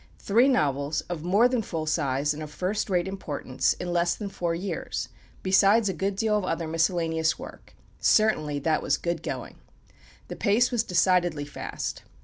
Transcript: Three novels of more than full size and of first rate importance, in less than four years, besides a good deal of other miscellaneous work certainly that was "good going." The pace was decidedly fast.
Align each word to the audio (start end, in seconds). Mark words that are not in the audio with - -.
Three 0.17 0.47
novels 0.47 1.01
of 1.09 1.23
more 1.23 1.47
than 1.47 1.61
full 1.61 1.85
size 1.85 2.33
and 2.33 2.41
of 2.41 2.49
first 2.49 2.89
rate 2.89 3.07
importance, 3.07 3.73
in 3.73 3.93
less 3.93 4.15
than 4.15 4.29
four 4.29 4.55
years, 4.55 5.09
besides 5.43 5.89
a 5.89 5.93
good 5.93 6.15
deal 6.15 6.35
of 6.35 6.43
other 6.43 6.67
miscellaneous 6.67 7.37
work 7.37 7.75
certainly 7.99 8.57
that 8.57 8.81
was 8.81 8.97
"good 8.97 9.21
going." 9.21 9.57
The 10.27 10.35
pace 10.35 10.71
was 10.71 10.81
decidedly 10.81 11.45
fast. 11.45 12.01